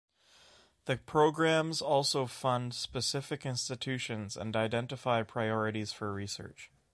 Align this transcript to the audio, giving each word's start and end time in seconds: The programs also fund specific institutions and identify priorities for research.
The 0.85 0.97
programs 0.97 1.79
also 1.79 2.25
fund 2.25 2.73
specific 2.73 3.45
institutions 3.45 4.35
and 4.35 4.55
identify 4.55 5.21
priorities 5.21 5.93
for 5.93 6.11
research. 6.11 6.71